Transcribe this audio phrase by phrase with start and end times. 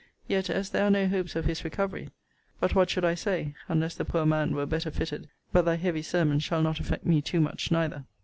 [0.27, 2.09] Yet, as there are no hopes of his recovery
[2.59, 6.01] but what should I say, unless the poor man were better fitted but thy heavy
[6.01, 8.05] sermon shall not affect me too much neither.